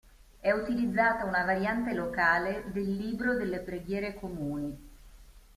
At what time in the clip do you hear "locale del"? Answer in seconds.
1.93-2.91